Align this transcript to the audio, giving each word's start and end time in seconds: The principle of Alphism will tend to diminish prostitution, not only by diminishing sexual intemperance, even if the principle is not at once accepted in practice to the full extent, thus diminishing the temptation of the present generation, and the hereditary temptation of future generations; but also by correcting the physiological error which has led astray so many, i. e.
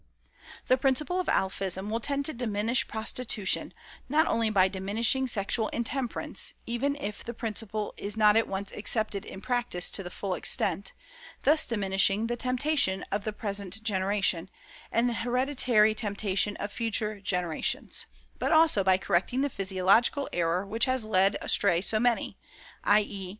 The 0.67 0.77
principle 0.79 1.19
of 1.19 1.27
Alphism 1.27 1.91
will 1.91 1.99
tend 1.99 2.25
to 2.25 2.33
diminish 2.33 2.87
prostitution, 2.87 3.71
not 4.09 4.25
only 4.25 4.49
by 4.49 4.67
diminishing 4.67 5.27
sexual 5.27 5.67
intemperance, 5.67 6.55
even 6.65 6.95
if 6.95 7.23
the 7.23 7.35
principle 7.35 7.93
is 7.97 8.17
not 8.17 8.35
at 8.35 8.47
once 8.47 8.71
accepted 8.71 9.23
in 9.23 9.41
practice 9.41 9.91
to 9.91 10.01
the 10.01 10.09
full 10.09 10.33
extent, 10.33 10.93
thus 11.43 11.67
diminishing 11.67 12.25
the 12.25 12.35
temptation 12.35 13.05
of 13.11 13.25
the 13.25 13.31
present 13.31 13.83
generation, 13.83 14.49
and 14.91 15.07
the 15.07 15.13
hereditary 15.13 15.93
temptation 15.93 16.55
of 16.57 16.71
future 16.71 17.19
generations; 17.19 18.07
but 18.39 18.51
also 18.51 18.83
by 18.83 18.97
correcting 18.97 19.41
the 19.41 19.51
physiological 19.51 20.27
error 20.33 20.65
which 20.65 20.85
has 20.85 21.05
led 21.05 21.37
astray 21.43 21.79
so 21.79 21.99
many, 21.99 22.39
i. 22.83 23.01
e. 23.01 23.29